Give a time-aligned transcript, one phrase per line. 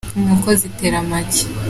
[0.19, 1.43] Inkoko zitera amagi.